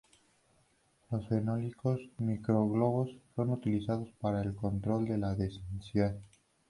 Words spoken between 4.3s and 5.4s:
el control de la